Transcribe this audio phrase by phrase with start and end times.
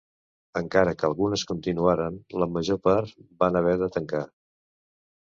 [0.61, 4.29] Encara que algunes continuaren, la major part van haver de tancar.